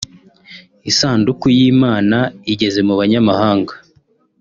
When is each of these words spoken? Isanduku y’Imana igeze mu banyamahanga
Isanduku 0.89 1.45
y’Imana 1.57 2.17
igeze 2.53 2.79
mu 2.87 2.93
banyamahanga 2.99 3.73